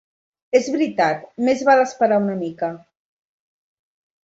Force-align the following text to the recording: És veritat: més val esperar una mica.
És 0.59 0.69
veritat: 0.75 1.27
més 1.49 1.61
val 1.69 1.83
esperar 1.85 2.19
una 2.25 2.41
mica. 2.41 2.73